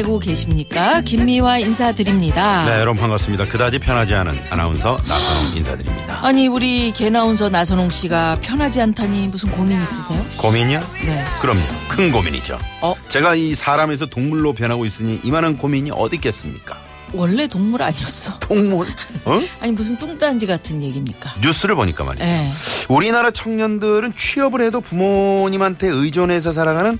[0.00, 1.00] 보내고 계십니까?
[1.02, 2.64] 김미화 인사드립니다.
[2.64, 8.80] 네 여러분 반갑습니다 그다지 편하지 않은 아나운서 나선홍 인사드립니다 아니 우리 개나운서 나선홍 씨가 편하지
[8.80, 10.24] 않다니 무슨 고민 있으세요?
[10.38, 10.80] 고민이요?
[11.04, 11.24] 네.
[11.40, 16.76] 그럼요 큰 고민이죠 어 제가 이 사람에서 동물로 변하고 있으니 이만한 고민이 어디 있겠습니까
[17.12, 18.38] 원래 동물 아니었어.
[18.38, 18.86] 동물?
[19.24, 19.40] 어?
[19.60, 21.34] 아니 무슨 뚱딴지 같은 얘기입니까?
[21.40, 22.52] 뉴스를 보니까 말이죠 네.
[22.88, 26.98] 우리나라 청년들은 취업을 해도 부모님한테 의존해서 살아가는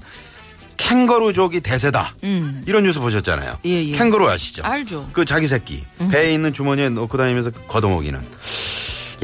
[0.95, 2.63] 캥거루족이 대세다 음.
[2.67, 3.93] 이런 뉴스 보셨잖아요 예, 예.
[3.93, 4.63] 캥거루 아시죠?
[4.65, 5.09] 알죠.
[5.13, 8.21] 그 자기 새끼 배에 있는 주머니에 넣고 다니면서 걷어먹이는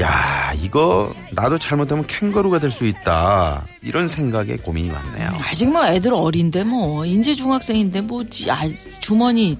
[0.01, 6.13] 야 이거 나도 잘못하면 캥거루가 될 수 있다 이런 생각에 고민이 많네요 아직 뭐 애들
[6.13, 8.61] 어린데 뭐 인제 중학생인데 뭐 지- 아,
[8.99, 9.55] 주머니에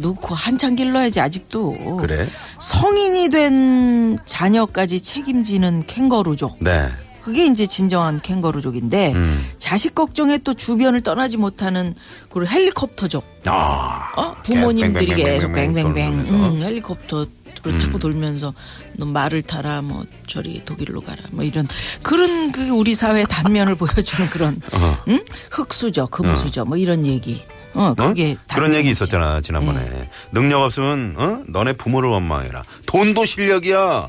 [0.00, 1.98] 놓고 한참 길러야지 아직도.
[2.00, 6.56] 그래 성인이 된 자녀까지 책임지는 캥거루족.
[6.60, 6.88] 네
[7.28, 9.50] 그게 이제 진정한 캥거루족인데 음.
[9.58, 11.94] 자식 걱정에 또 주변을 떠나지 못하는
[12.30, 13.22] 그 헬리콥터족.
[13.44, 14.34] 아, 어?
[14.44, 16.20] 부모님들이 계속 뱅뱅뱅.
[16.20, 18.54] 음, 헬리콥터를 타고 돌면서
[18.94, 21.68] 너 말을 타라 뭐 저리 독일로 가라 뭐 이런
[22.02, 24.98] 그런 그 우리 사회 단면을 보여주는 그런 어.
[25.08, 25.22] 응?
[25.50, 27.42] 흑수저 금수저 뭐 이런 얘기.
[27.74, 27.94] 어 어?
[27.94, 28.88] 그게 그런 얘기.
[28.90, 30.10] 있었잖아 지난번에 네.
[30.32, 31.42] 능력 없으면 어?
[31.46, 34.08] 너네 부모를 원망해라 돈도 실력이야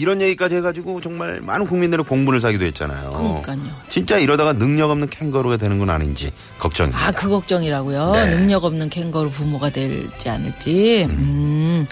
[0.00, 3.70] 이런 얘기까지 해가지고 정말 많은 국민들의 공분을 사기도 했잖아요 그러니까요.
[3.90, 8.12] 진짜 이러다가 능력 없는 캥거루가 되는 건 아닌지 걱정입니다 아, 그 걱정이라고요.
[8.12, 8.30] 네.
[8.30, 11.06] 능력 없는 캥거루 부모가 될지 않을지.
[11.10, 11.86] 음.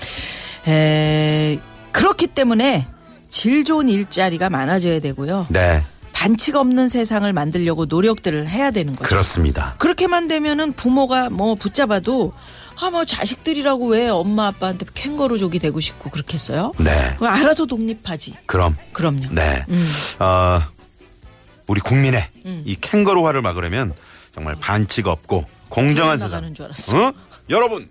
[0.67, 1.59] 에,
[1.93, 2.87] 그렇기 때문에
[3.29, 5.47] 질 좋은 일자리가 많아져야 되고요.
[5.51, 9.07] 네 반칙 없는 세상을 만들려고 노력들을 해야 되는 거죠.
[9.07, 12.33] 그렇습니다 그렇게만 되면은 부모가 뭐 붙잡아도
[12.81, 16.73] 아, 뭐 자식들이라고 왜 엄마 아빠한테 캥거루족이 되고 싶고 그렇겠어요?
[16.79, 18.35] 네 알아서 독립하지.
[18.47, 19.29] 그럼 그럼요.
[19.33, 19.65] 네.
[19.69, 19.87] 음.
[20.21, 20.63] 어,
[21.67, 22.29] 우리 국민의
[22.65, 23.95] 이 캥거루화를 막으려면
[24.33, 26.55] 정말 반칙 없고 공정한 세상.
[26.55, 27.09] 줄 알았어.
[27.09, 27.13] 어?
[27.51, 27.91] 여러분,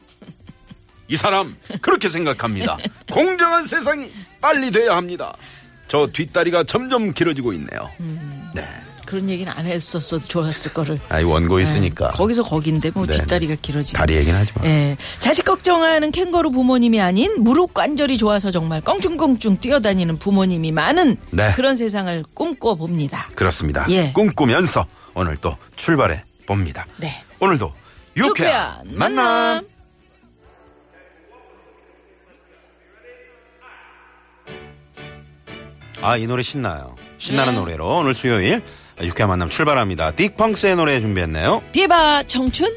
[1.07, 2.77] 이 사람 그렇게 생각합니다.
[3.11, 4.11] 공정한 세상이
[4.41, 5.35] 빨리 돼야 합니다.
[5.87, 7.89] 저 뒷다리가 점점 길어지고 있네요.
[7.99, 8.49] 음.
[8.53, 8.67] 네.
[9.07, 10.99] 그런 얘기는 안 했었어도 좋았을 거를.
[11.09, 12.09] 아 이 원고 있으니까.
[12.11, 13.93] 거기서 거긴데 뭐 네, 뒷다리가 길어지.
[13.93, 14.65] 다리 얘기는 하지 마.
[14.65, 14.95] 예.
[15.19, 21.53] 자식 걱정하는 캥거루 부모님이 아닌 무릎 관절이 좋아서 정말 껑충껑충 뛰어다니는 부모님이 많은 네.
[21.55, 23.27] 그런 세상을 꿈꿔 봅니다.
[23.33, 23.85] 그렇습니다.
[23.89, 24.11] 예.
[24.13, 24.85] 꿈꾸면서
[25.15, 26.85] 오늘 또 출발해 봅니다.
[26.97, 27.23] 네.
[27.39, 27.73] 오늘도
[28.17, 29.65] 유쾌한 만남.
[36.01, 36.95] 아, 이 노래 신나요.
[37.17, 37.59] 신나는 네.
[37.59, 38.61] 노래로 오늘 수요일
[39.01, 40.11] 유쾌한 만남 출발합니다.
[40.11, 41.61] 딕펑스의 노래 준비했네요.
[41.71, 42.67] 비바 청춘.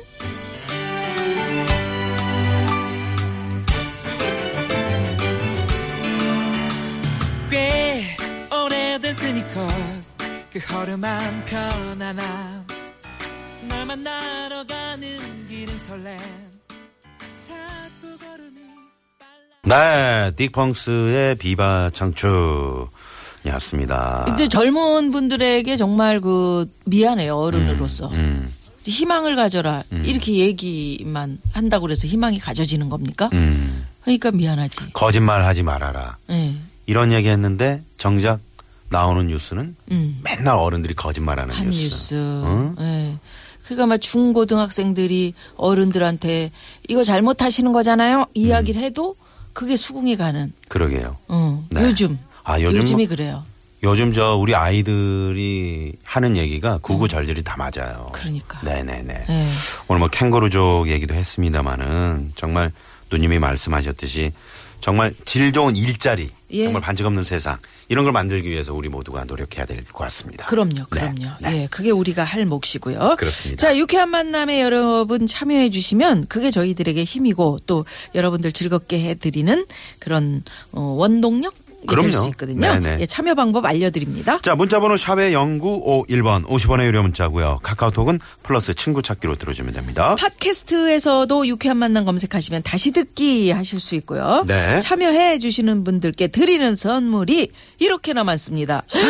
[7.51, 8.05] 꽤
[8.53, 10.17] 오래된 스니커스
[10.53, 12.67] 그 허름한 편안함
[13.69, 16.19] 널 만나러 가는 길은 설렘
[17.37, 18.61] 자꾸 걸음이
[19.65, 22.89] 네, 딕펑스의 비바 청춘
[23.47, 24.27] 이었습니다.
[24.33, 28.53] 이제 젊은 분들에게 정말 그 미안해요 어른으로서 음,
[28.85, 33.31] 희망을 가져라 이렇게 얘기만 한다고 그래서 희망이 가져지는 겁니까?
[33.33, 33.87] 음.
[34.03, 34.93] 그러니까 미안하지.
[34.93, 36.17] 거짓말 하지 말아라.
[36.31, 36.55] 예.
[36.87, 38.41] 이런 얘기 했는데 정작
[38.89, 40.21] 나오는 뉴스는 음.
[40.25, 42.15] 맨날 어른들이 거짓말하는 한 뉴스.
[42.15, 42.75] 응?
[42.81, 43.19] 예.
[43.65, 46.51] 그러니까 막 중고등학생들이 어른들한테
[46.89, 48.27] 이거 잘못하시는 거잖아요.
[48.35, 49.15] 이야기를 해도
[49.53, 50.53] 그게 수긍이 가는.
[50.69, 51.17] 그러게요.
[51.29, 51.85] 어, 네.
[51.85, 52.19] 요즘.
[52.51, 53.45] 아, 요즘 뭐- 그래요.
[53.83, 58.11] 요즘 저 우리 아이들이 하는 얘기가 구구절절이 다 맞아요.
[58.13, 58.61] 그러니까.
[58.63, 59.25] 네네네.
[59.29, 59.47] 예.
[59.89, 62.73] 오늘 뭐 캥거루족 얘기도 했습니다마는 정말
[63.11, 64.33] 누님이 말씀하셨듯이
[64.83, 66.65] 정말 질 좋은 일자리, 예.
[66.65, 67.59] 정말 반칙 없는 세상
[67.89, 70.47] 이런 걸 만들기 위해서 우리 모두가 노력해야 될 것 같습니다.
[70.47, 71.25] 그럼요, 네, 그럼요.
[71.41, 71.63] 네.
[71.63, 73.17] 예, 그게 우리가 할 몫이고요.
[73.19, 73.61] 그렇습니다.
[73.61, 79.67] 자, 유쾌한 만남에 여러분 참여해 주시면 그게 저희들에게 힘이고 또 여러분들 즐겁게 해드리는
[79.99, 80.43] 그런
[80.73, 81.53] 어, 원동력
[81.87, 82.11] 그럼요.
[82.11, 82.67] 수 있거든요.
[83.01, 84.41] 예, 참여 방법 알려드립니다.
[84.43, 87.61] 자, 문자번호 샵의 0951번 50원의 유료 문자고요.
[87.63, 90.15] 카카오톡은 플러스 친구 찾기로 들어주면 됩니다.
[90.17, 94.45] 팟캐스트에서도 유쾌한 만남 검색하시면 다시 듣기 하실 수 있고요.
[94.47, 94.81] 네.
[94.81, 98.83] 참여해 주시는 분들께 드리는 선물이 이렇게나 많습니다.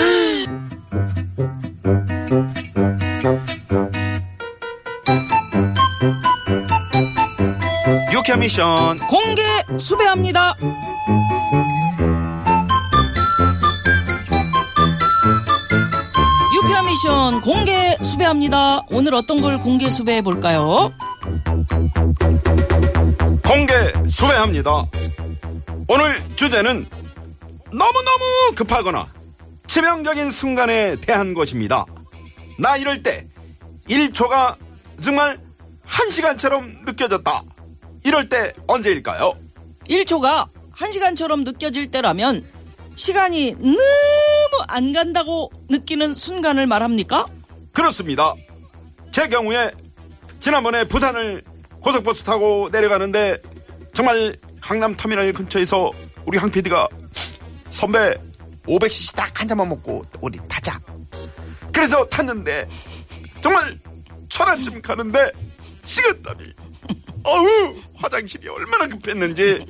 [8.13, 9.43] 유쾌 미션 공개
[9.79, 10.57] 수배합니다.
[17.03, 18.83] 미션 공개 수배합니다.
[18.91, 20.93] 오늘 어떤 걸 공개 수배해 볼까요?
[23.43, 23.73] 공개
[24.07, 24.85] 수배합니다.
[25.89, 26.87] 오늘 주제는
[27.73, 29.09] 너무너무 급하거나
[29.67, 31.87] 치명적인 순간에 대한 것입니다.
[32.59, 33.27] 나 이럴 때
[33.89, 34.57] 1초가
[35.01, 35.41] 정말
[35.87, 37.43] 1시간처럼 느껴졌다.
[38.05, 39.33] 이럴 때 언제일까요?
[39.89, 42.45] 1초가 1시간처럼 느껴질 때라면
[43.01, 43.79] 시간이 너무
[44.69, 47.27] 안 간다고 느끼는 순간을 말합니까?
[47.73, 48.35] 그렇습니다.
[49.11, 49.71] 제 경우에
[50.41, 51.43] 지난번에 부산을
[51.83, 53.39] 고속버스 타고 내려가는데
[53.95, 55.91] 정말 강남 터미널 근처에서
[56.27, 56.89] 우리 황 PD가
[57.71, 58.15] 선배
[58.67, 60.79] 500cc 딱 한 잔만 먹고 우리 타자.
[61.73, 62.69] 그래서 탔는데
[63.41, 63.81] 정말
[64.29, 65.33] 천안쯤 가는데
[65.85, 66.45] 식은땀이
[67.25, 69.65] 어우 화장실이 얼마나 급했는지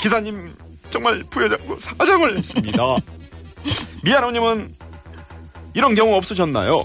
[0.00, 0.56] 기사님
[0.90, 2.82] 정말 부여잡고 사정을 했습니다.
[4.04, 4.74] 미안함님은
[5.74, 6.84] 이런 경우 없으셨나요?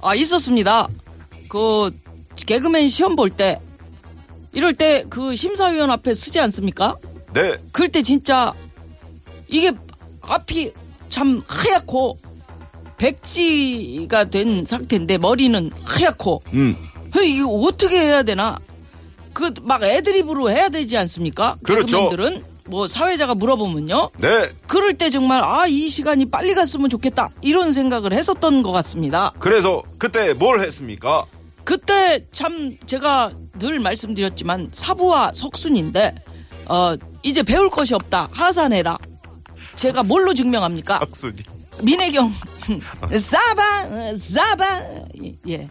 [0.00, 0.88] 아, 있었습니다.
[1.48, 1.90] 그,
[2.36, 3.58] 개그맨 시험 볼 때,
[4.52, 6.96] 이럴 때 그 심사위원 앞에 쓰지 않습니까?
[7.32, 8.52] 네, 그럴 때 진짜,
[9.48, 9.72] 이게
[10.22, 10.72] 앞이
[11.08, 12.18] 참 하얗고,
[12.96, 16.76] 백지가 된 상태인데, 머리는 하얗고, 음,
[17.22, 18.58] 이거 어떻게 해야 되나?
[19.32, 21.56] 그, 막 애드립으로 해야 되지 않습니까?
[21.62, 22.08] 그렇죠.
[22.10, 24.10] 개그맨들은, 뭐, 사회자가 물어보면요.
[24.20, 24.48] 네.
[24.66, 27.30] 그럴 때 정말, 아, 이 시간이 빨리 갔으면 좋겠다.
[27.42, 29.32] 이런 생각을 했었던 것 같습니다.
[29.38, 31.26] 그래서 그때 뭘 했습니까?
[31.64, 36.14] 그때 참 제가 늘 말씀드렸지만 사부와 석순인데
[36.66, 38.98] 어 이제 배울 것이 없다 하산해라
[39.74, 41.32] 제가 뭘로 증명합니까 박순이.
[41.82, 42.30] 민혜경
[43.16, 44.82] 싸바 싸바
[45.48, 45.68] 예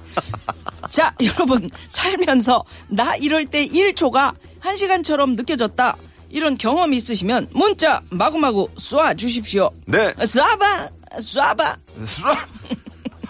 [0.90, 5.96] 자 여러분 살면서 나 이럴 때 1초가 1시간처럼 느껴졌다
[6.34, 10.12] 이런 경험 있으시면 문자 마구마구 쏴 주십시오 네.
[10.14, 10.90] 쏴봐
[11.20, 12.36] 쏴봐 쏴.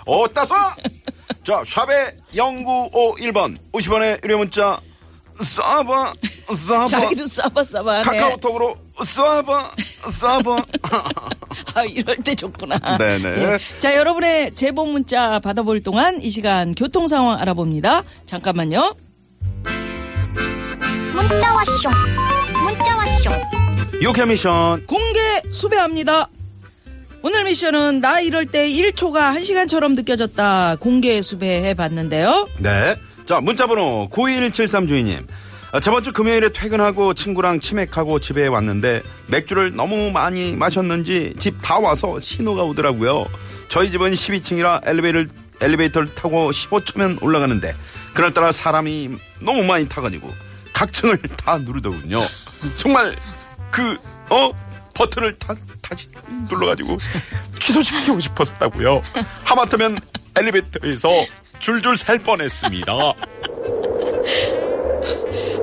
[0.06, 0.56] 어따 쏴.
[1.44, 4.80] 자, 샵의 0951번 50원의 유료 문자
[5.38, 6.14] 쏴봐
[6.48, 9.70] 쏴봐 자기도 쏴봐 쏴봐 하네 카카오톡으로 쏴봐
[10.04, 10.66] 쏴봐
[11.76, 12.80] 아, 이럴 때 좋구나.
[12.98, 13.54] 네네.
[13.54, 13.58] 예.
[13.80, 18.04] 자, 여러분의 제보 문자 받아볼 동안 이 시간 교통 상황 알아봅니다.
[18.26, 18.96] 잠깐만요.
[21.14, 21.90] 문자 왔쇼
[23.25, 26.28] 왔쇼 유쾌 미션 공개 수배합니다.
[27.22, 30.75] 오늘 미션은 나 이럴 때 1초가 1시간처럼 느껴졌다.
[30.80, 32.50] 공개 수배해 봤는데요.
[32.60, 32.96] 네.
[33.25, 35.25] 자, 문자번호 9173 주인님.
[35.72, 41.80] 아, 저번 주 금요일에 퇴근하고 친구랑 치맥하고 집에 왔는데 맥주를 너무 많이 마셨는지 집 다
[41.80, 43.26] 와서 신호가 오더라고요.
[43.69, 45.30] 저희 집은 12층이라 엘리베이터를,
[45.62, 47.74] 엘리베이터를 타고 15초면 올라가는데
[48.14, 50.30] 그날따라 사람이 너무 많이 타가지고
[50.74, 52.19] 각층을 다 누르더군요.
[52.77, 53.15] 정말
[53.71, 53.98] 그,
[54.30, 54.51] 어?
[54.95, 56.07] 버튼을 다, 다시
[56.50, 57.00] 눌러가지고
[57.60, 59.01] 취소시키고 싶었다고요.
[59.44, 60.00] 하마터면
[60.36, 61.10] 엘리베이터에서
[61.60, 62.94] 줄줄 살 뻔했습니다.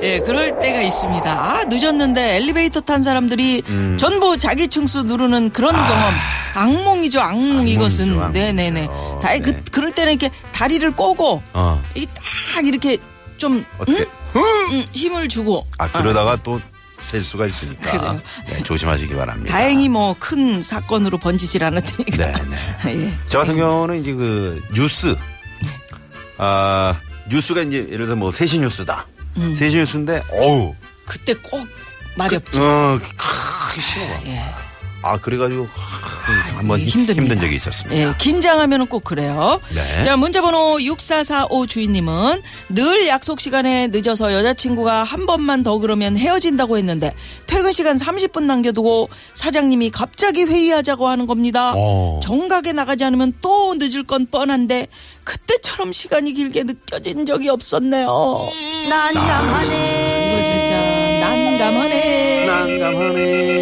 [0.02, 1.30] 예, 그럴 때가 있습니다.
[1.30, 3.98] 아, 늦었는데 엘리베이터 탄 사람들이 음.
[3.98, 6.14] 전부 자기 층수 누르는 그런 경험.
[6.54, 7.50] 악몽이죠, 악몽 아.
[7.52, 8.10] 악몽이죠, 이것은.
[8.12, 8.32] 악몽이죠.
[8.32, 8.86] 네네네.
[9.22, 9.40] 다, 네.
[9.40, 11.82] 그, 그럴 때는 이렇게 다리를 꼬고, 어.
[11.94, 12.96] 이딱 이렇게
[13.36, 14.06] 좀 어떻게?
[14.36, 15.66] 음, 힘을 주고.
[15.78, 16.60] 아, 그러다가 또
[17.02, 18.20] 셀 수가 있으니까.
[18.46, 19.52] 네, 조심하시기 바랍니다.
[19.52, 22.16] 다행히 뭐 큰 사건으로 번지질 않았으니까.
[22.16, 22.32] 네,
[22.84, 23.06] 네.
[23.06, 23.14] 예.
[23.26, 25.16] 저 같은 경우는 이제 그 뉴스.
[26.38, 29.06] 아, 뉴스가 이제 예를 들어 뭐 세시 뉴스다.
[29.36, 29.54] 음.
[29.54, 30.74] 세시 뉴스인데, 어우.
[31.06, 31.66] 그때 꼭
[32.16, 32.62] 말이 없죠.
[32.64, 34.20] 어, 크게 신호가.
[34.26, 34.42] 예.
[35.02, 35.99] 아, 그래가지고 크,
[36.56, 37.34] 한번 이게 힘- 힘듭니다.
[37.34, 38.00] 힘든 적이 있었습니다.
[38.00, 39.60] 예, 긴장하면 꼭 그래요.
[39.74, 40.02] 네.
[40.02, 47.12] 자, 문자번호 6445 주인님은 늘 약속 시간에 늦어서 여자친구가 한 번만 더 그러면 헤어진다고 했는데
[47.46, 51.72] 퇴근 시간 30분 남겨두고 사장님이 갑자기 회의하자고 하는 겁니다.
[51.74, 52.20] 어.
[52.22, 54.86] 정각에 나가지 않으면 또 늦을 건 뻔한데
[55.24, 58.48] 그때처럼 시간이 길게 느껴진 적이 없었네요.
[58.88, 62.46] 난감하네 이거 진짜 난감하네.
[62.46, 63.59] 난감하네.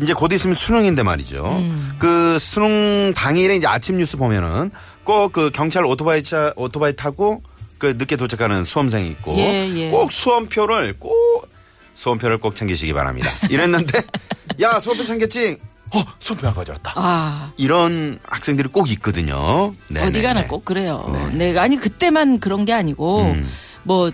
[0.00, 0.04] 예.
[0.04, 1.44] 이제 곧 있으면 수능인데 말이죠.
[1.60, 1.92] 음.
[1.98, 4.70] 그 수능 당일에 이제 아침 뉴스 보면은
[5.04, 7.42] 꼭 그 경찰 오토바이 차 오토바이 타고
[7.78, 9.90] 그 늦게 도착하는 수험생이 있고 예, 예.
[9.90, 11.48] 꼭 수험표를 꼭
[11.94, 13.28] 수험표를 꼭 챙기시기 바랍니다.
[13.50, 14.02] 이랬는데
[14.60, 15.58] 야 수험표 챙겼지?
[15.94, 16.92] 어 수험표 안 가져왔다.
[16.94, 17.52] 아.
[17.56, 19.74] 이런 학생들이 꼭 있거든요.
[19.88, 20.46] 네, 어디 네, 가나 네.
[20.46, 21.10] 꼭 그래요.
[21.32, 21.52] 네.
[21.52, 21.58] 네.
[21.58, 23.50] 아니 그때만 그런 게 아니고 음.
[23.82, 24.10] 뭐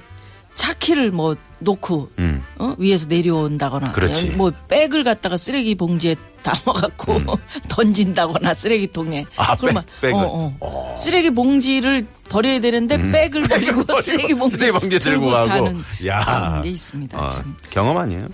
[0.56, 2.42] 차키를 뭐 놓고 음.
[2.58, 2.74] 어?
[2.78, 4.30] 위에서 내려온다거나 그렇지.
[4.30, 7.18] 뭐 백을 갖다가 쓰레기 봉지에 담아갖고
[7.68, 9.24] 던진다거나 쓰레기통에 음.
[9.36, 10.14] 아, 백, 백을.
[10.14, 10.94] 어, 어.
[10.96, 15.46] 쓰레기 봉지를 버려야 되는데 백을 버리고 쓰레기 봉지 쓰레기 봉지 들고 가고.
[15.48, 16.60] 가는 야.
[16.62, 17.18] 게 있습니다.
[17.22, 17.56] 어, 참.
[17.70, 18.28] 경험 아니에요?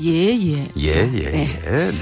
[0.00, 0.68] 예, 예.
[0.76, 1.60] 예, 자, 예, 네.
[1.66, 1.70] 예.
[1.70, 1.92] 네.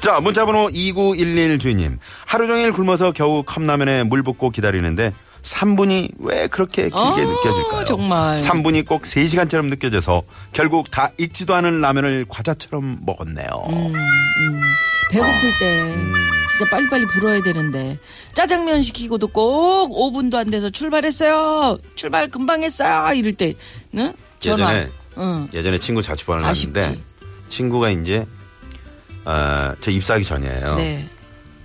[0.00, 1.98] 자, 문자번호 2911 주인님.
[2.26, 5.12] 하루 종일 굶어서 겨우 컵라면에 물 붓고 기다리는데
[5.44, 7.84] 3분이 왜 그렇게 길게 아, 느껴질까요?
[7.84, 8.36] 정말.
[8.38, 10.22] 3분이 꼭 3시간처럼 느껴져서
[10.52, 13.46] 결국 다 익지도 않은 라면을 과자처럼 먹었네요.
[13.68, 13.92] 음.
[15.10, 16.14] 배고플 때 음.
[16.50, 17.98] 진짜 빨리빨리 불어야 되는데
[18.32, 21.78] 짜장면 시키고도 꼭 5분도 안 돼서 출발했어요.
[21.94, 23.12] 출발 금방 했어요.
[23.14, 23.54] 이럴 때
[23.96, 24.12] 응?
[24.40, 24.72] 전화.
[24.74, 25.48] 예전에 응.
[25.52, 26.98] 예전에 친구 자취방을 갔는데.
[27.50, 28.26] 친구가 이제
[29.26, 30.76] 어, 저 입사하기 전이에요.
[30.76, 31.08] 네.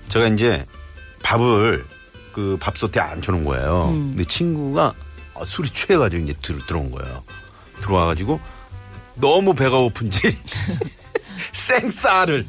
[0.10, 0.66] 제가 이제
[1.24, 1.86] 밥을
[2.32, 3.90] 그 밥솥에 앉혀놓은 거예요.
[3.90, 4.10] 음.
[4.12, 4.94] 근데 친구가
[5.36, 7.24] 어, 술이 취해가지고 이제 들, 들어온 거예요.
[7.82, 8.40] 들어와가지고
[9.16, 10.38] 너무 배가 고픈지
[11.54, 12.48] 생쌀을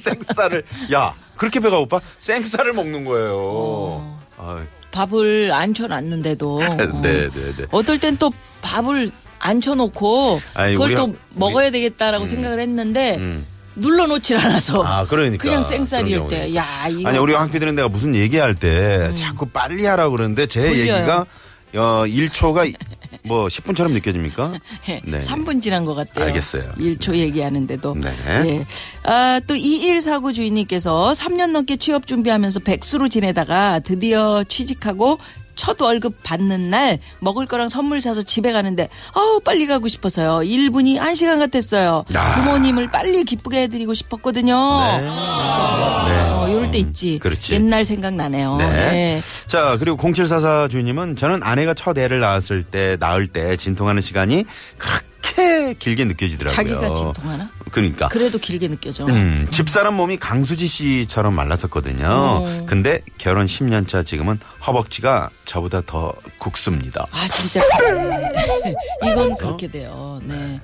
[0.00, 3.32] 생쌀을 야 그렇게 배가 고파 생쌀을 먹는 거예요.
[3.36, 4.20] 어.
[4.36, 6.58] 아, 밥을 앉혀놨는데도 어.
[7.02, 7.66] 네, 네, 네.
[7.70, 12.26] 어떨 땐 또 밥을 앉혀놓고 아니, 그걸 우리 또 한- 먹어야 우리- 되겠다라고 음.
[12.26, 13.46] 생각을 했는데 음.
[13.76, 15.42] 눌러놓질 않아서 아, 그러니까.
[15.42, 16.54] 그냥 그런 때.
[16.54, 20.60] 야 이거 아니 우리 황 PD는 내가 무슨 얘기할 때 자꾸 빨리 하라고 그러는데 제
[20.60, 20.78] 돌려요.
[20.80, 21.26] 얘기가
[21.76, 22.72] 어 1초가
[23.24, 24.52] 뭐 10분처럼 느껴집니까?
[24.86, 25.00] 네.
[25.04, 25.18] 네.
[25.18, 26.26] 3분 지난 것 같아요.
[26.26, 26.70] 알겠어요.
[26.78, 27.96] 1초 얘기하는데도.
[28.00, 28.10] 네.
[28.28, 28.66] 예.
[29.02, 35.18] 아, 또 2149 주인님께서 3년 넘게 취업 준비하면서 백수로 지내다가 드디어 취직하고
[35.54, 40.40] 첫 월급 받는 날 먹을 거랑 선물 사서 집에 가는데 아우 빨리 가고 싶어서요.
[40.40, 42.04] 1분이 1시간 같았어요.
[42.14, 42.34] 아.
[42.40, 44.54] 부모님을 빨리 기쁘게 해드리고 싶었거든요.
[44.54, 45.08] 네.
[45.40, 46.30] 진짜 네.
[46.30, 47.18] 어, 이럴 때 음, 있지.
[47.18, 47.54] 그렇지.
[47.54, 48.56] 옛날 생각나네요.
[48.56, 48.68] 네.
[48.68, 49.22] 네.
[49.46, 54.44] 자, 그리고 0744 주인님은 저는 아내가 첫 애를 낳았을 때, 낳을 때 진통하는 시간이
[54.78, 55.13] 그렇게
[55.78, 56.54] 길게 느껴지더라고요.
[56.54, 57.50] 자기가 진통하나?
[57.70, 58.08] 그러니까.
[58.08, 59.06] 그래도 길게 느껴져.
[59.06, 62.44] 음, 집사람 몸이 강수지 씨처럼 말랐었거든요.
[62.46, 62.66] 음.
[62.66, 67.06] 근데 결혼 10년 차 지금은 허벅지가 저보다 더 굵습니다.
[67.10, 68.32] 아 진짜 그래.
[69.10, 70.20] 이건 그렇게 돼요.
[70.24, 70.60] 네.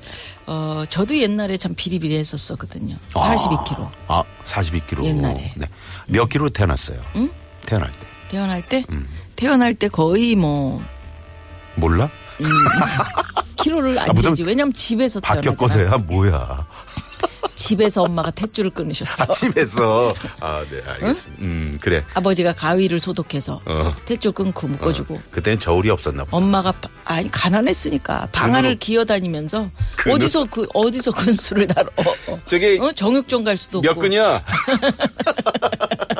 [0.47, 2.97] 어 저도 옛날에 참 비리비리했었었거든요.
[3.13, 5.05] 42kg 아, 42kg.
[5.05, 5.53] 옛날에.
[5.57, 5.67] 네.
[6.09, 6.99] 몇 킬로 태어났어요?
[7.17, 7.31] 응?
[7.67, 8.07] 태어날 때.
[8.29, 9.09] 태어날 때 음.
[9.37, 10.83] 태어날 때 거의 뭐
[11.75, 12.11] 몰라?
[13.57, 14.43] 키로를 안 아, 무슨 재지.
[14.49, 15.55] 왜냐면 집에서 태어나잖아.
[15.57, 16.67] 박격거세야 뭐야?
[17.55, 19.27] 집에서 엄마가 탯줄을 끊으셨어.
[19.33, 20.15] 집에서.
[20.41, 21.43] 아, 네, 알겠습니다.
[21.43, 22.03] 음, 그래.
[22.15, 23.95] 아버지가 가위를 소독해서 어.
[24.07, 25.21] 탯줄 끊고 묶어주고.
[25.31, 26.35] 그때는 저울이 없었나 보다.
[26.39, 29.69] 엄마가 바- 아니 가난했으니까 방 안을 기어다니면서
[29.99, 31.91] 근으로- 어디서 그 어디서 근수를 다뤄
[32.49, 32.91] 저기 어?
[32.93, 34.43] 정육점 갈 수도 몇 없고 근이야?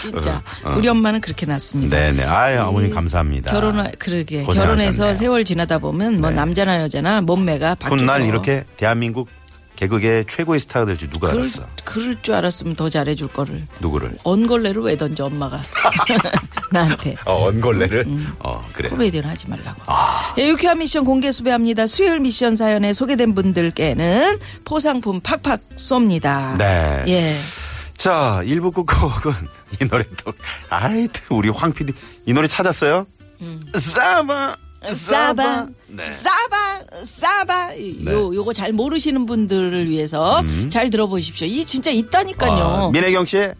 [0.00, 0.74] 진짜 어, 어.
[0.76, 1.96] 우리 엄마는 그렇게 났습니다.
[1.96, 2.24] 네네.
[2.24, 3.50] 아유, 어머님 감사합니다.
[3.52, 4.76] 결혼 그러게 고생하셨네요.
[4.76, 6.36] 결혼해서 세월 지나다 보면 뭐 네.
[6.36, 8.02] 남자나 여자나 몸매가 바뀌죠.
[8.02, 9.28] 훗날 이렇게 대한민국
[9.76, 11.66] 개그계 최고의 스타가 될줄 누가 그럴, 알았어?
[11.84, 14.16] 그럴 줄 알았으면 더 잘해줄 거를 누구를?
[14.24, 15.60] 언걸레로 왜 던져 엄마가
[16.72, 18.04] 나한테 어, 언걸레를?
[18.06, 18.32] 음.
[18.38, 18.88] 어, 그래.
[18.88, 19.82] 코미디는 하지 말라고.
[19.86, 20.34] 아.
[20.38, 21.86] 예, 유쾌한 미션 공개 수배합니다.
[21.86, 26.56] 수요일 미션 사연에 소개된 분들께는 포상품 팍팍 쏩니다.
[26.56, 27.04] 네.
[27.08, 27.34] 예.
[27.96, 29.32] 자, 1부 끝곡은
[29.80, 30.32] 이 노래 또,
[30.68, 31.92] 아이, 우리 황 PD
[32.26, 33.06] 이 노래 찾았어요?
[33.78, 34.56] 싸바,
[34.94, 36.06] 싸바, 네.
[36.06, 37.70] 싸바, 싸바.
[38.06, 41.46] 요, 요거 잘 모르시는 분들을 위해서 잘 들어보십시오.
[41.46, 42.52] 이 진짜 있다니까요.
[42.52, 43.54] 아, 민혜경 씨의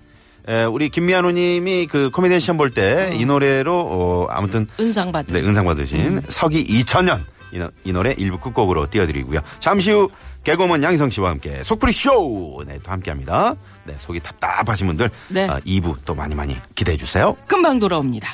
[0.48, 5.34] 에, 우리 김미아노 님이 그 코미디언 시험 볼 때이 노래로 어, 아무튼 은상 받은.
[5.34, 9.40] 네, 은상 받으신 서기 2000년 이, 노- 이 노래 일부 끝곡으로 띄워드리고요.
[9.60, 10.08] 잠시 후
[10.46, 12.62] 개그맨 양희성 씨와 함께 속풀이 쇼!
[12.64, 13.56] 네, 또 함께 합니다.
[13.82, 15.48] 네, 속이 답답하신 분들 네.
[15.48, 17.36] 아, 2부 또 많이 많이 기대해 주세요.
[17.48, 18.28] 금방 돌아옵니다.